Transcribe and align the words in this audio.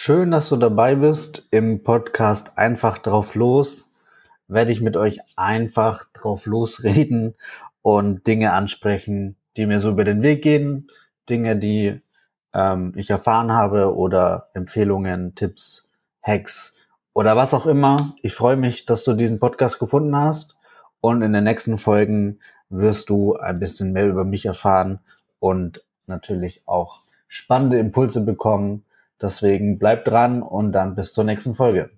Schön, 0.00 0.30
dass 0.30 0.48
du 0.48 0.56
dabei 0.56 0.94
bist 0.94 1.48
im 1.50 1.82
Podcast 1.82 2.56
Einfach 2.56 2.98
drauf 2.98 3.34
los. 3.34 3.90
Werde 4.46 4.70
ich 4.70 4.80
mit 4.80 4.96
euch 4.96 5.18
einfach 5.34 6.04
drauf 6.12 6.46
losreden 6.46 7.34
und 7.82 8.24
Dinge 8.28 8.52
ansprechen, 8.52 9.34
die 9.56 9.66
mir 9.66 9.80
so 9.80 9.90
über 9.90 10.04
den 10.04 10.22
Weg 10.22 10.42
gehen, 10.42 10.88
Dinge, 11.28 11.56
die 11.56 12.00
ähm, 12.54 12.92
ich 12.94 13.10
erfahren 13.10 13.50
habe 13.50 13.92
oder 13.96 14.50
Empfehlungen, 14.54 15.34
Tipps, 15.34 15.88
Hacks 16.22 16.76
oder 17.12 17.34
was 17.36 17.52
auch 17.52 17.66
immer. 17.66 18.14
Ich 18.22 18.34
freue 18.34 18.56
mich, 18.56 18.86
dass 18.86 19.02
du 19.02 19.14
diesen 19.14 19.40
Podcast 19.40 19.80
gefunden 19.80 20.14
hast 20.14 20.56
und 21.00 21.22
in 21.22 21.32
den 21.32 21.42
nächsten 21.42 21.76
Folgen 21.76 22.38
wirst 22.70 23.10
du 23.10 23.34
ein 23.34 23.58
bisschen 23.58 23.92
mehr 23.92 24.06
über 24.06 24.22
mich 24.22 24.46
erfahren 24.46 25.00
und 25.40 25.82
natürlich 26.06 26.62
auch 26.66 27.02
spannende 27.26 27.80
Impulse 27.80 28.24
bekommen. 28.24 28.84
Deswegen 29.20 29.78
bleib 29.78 30.04
dran 30.04 30.42
und 30.42 30.72
dann 30.72 30.94
bis 30.94 31.12
zur 31.12 31.24
nächsten 31.24 31.54
Folge. 31.54 31.90